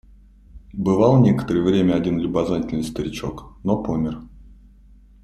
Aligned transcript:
Бывал 0.73 1.21
некоторое 1.21 1.61
время 1.61 1.93
один 1.93 2.17
любознательный 2.19 2.83
старичок, 2.83 3.53
но 3.63 3.83
помер. 3.83 4.19